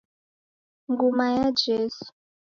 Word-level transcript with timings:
Nguma 0.91 1.25
ya 1.35 1.47
Jesu. 1.59 2.05